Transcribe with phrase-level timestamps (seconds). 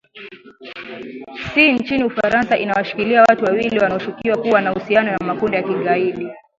[1.53, 6.27] si nchini ufaransa inawashikilia watu wawili wanaoshukiwa kuwa na mahusiano na makundi ya kigaidi